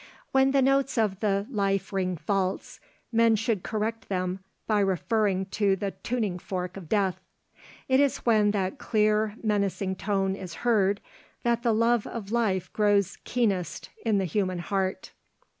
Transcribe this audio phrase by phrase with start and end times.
[0.31, 2.79] When the notes of life ring false,
[3.11, 7.21] men should correct them by referring to the tuning fork of death.
[7.87, 11.01] It is when that clear menacing tone is heard
[11.43, 15.11] that the love of life grows keenest in the human heart.